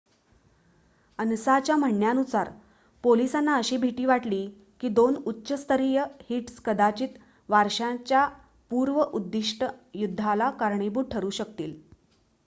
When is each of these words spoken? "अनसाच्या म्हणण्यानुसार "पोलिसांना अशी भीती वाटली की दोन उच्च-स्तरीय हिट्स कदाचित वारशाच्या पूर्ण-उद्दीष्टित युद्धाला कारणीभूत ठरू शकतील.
"अनसाच्या 1.19 1.75
म्हणण्यानुसार 1.75 2.49
"पोलिसांना 3.03 3.55
अशी 3.55 3.77
भीती 3.77 4.05
वाटली 4.05 4.39
की 4.79 4.89
दोन 4.89 5.15
उच्च-स्तरीय 5.25 6.03
हिट्स 6.29 6.59
कदाचित 6.59 7.19
वारशाच्या 7.49 8.27
पूर्ण-उद्दीष्टित 8.71 9.95
युद्धाला 9.95 10.49
कारणीभूत 10.51 11.05
ठरू 11.11 11.29
शकतील. 11.29 11.79